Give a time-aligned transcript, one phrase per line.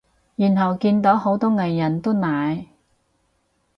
[0.35, 2.65] 然後見到好多藝人都奶